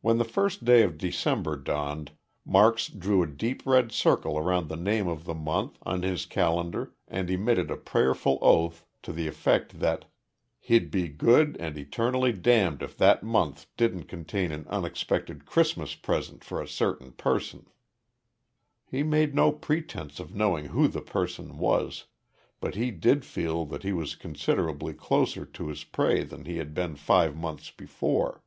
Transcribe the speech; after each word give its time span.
When 0.00 0.18
the 0.18 0.24
first 0.24 0.64
day 0.66 0.82
of 0.82 0.98
December 0.98 1.56
dawned, 1.56 2.10
Marks 2.44 2.88
drew 2.88 3.22
a 3.22 3.26
deep 3.26 3.64
red 3.64 3.90
circle 3.92 4.36
around 4.36 4.68
the 4.68 4.76
name 4.76 5.06
of 5.06 5.24
the 5.24 5.32
month 5.34 5.78
on 5.84 6.02
his 6.02 6.26
calendar 6.26 6.92
and 7.08 7.30
emitted 7.30 7.70
a 7.70 7.76
prayerful 7.76 8.38
oath, 8.42 8.84
to 9.02 9.12
the 9.12 9.28
effect 9.28 9.72
he'd 10.58 10.90
"be 10.90 11.08
good 11.08 11.56
and 11.58 11.78
eternally 11.78 12.32
damned 12.32 12.82
if 12.82 12.98
that 12.98 13.22
month 13.22 13.66
didn't 13.78 14.04
contain 14.04 14.50
an 14.50 14.66
unexpected 14.68 15.46
Christmas 15.46 15.94
present 15.94 16.42
for 16.44 16.60
a 16.60 16.68
certain 16.68 17.12
person." 17.12 17.64
He 18.84 19.02
made 19.04 19.34
no 19.36 19.52
pretense 19.52 20.18
of 20.18 20.34
knowing 20.34 20.66
who 20.66 20.88
the 20.88 21.00
person 21.00 21.56
was 21.58 22.06
but 22.60 22.74
he 22.74 22.90
did 22.90 23.24
feel 23.24 23.64
that 23.66 23.84
he 23.84 23.92
was 23.92 24.16
considerably 24.16 24.92
closer 24.92 25.46
to 25.46 25.68
his 25.68 25.84
prey 25.84 26.24
than 26.24 26.44
he 26.44 26.56
had 26.58 26.74
been 26.74 26.96
five 26.96 27.36
months 27.36 27.70
before. 27.70 28.42